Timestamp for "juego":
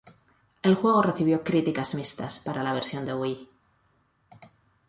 0.73-1.03